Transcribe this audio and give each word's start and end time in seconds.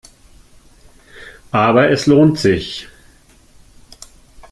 Aber 1.51 1.91
es 1.91 2.07
lohnt 2.07 2.39
sich. 2.39 2.87